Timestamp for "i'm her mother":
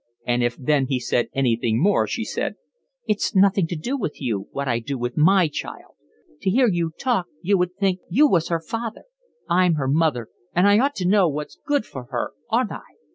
9.47-10.29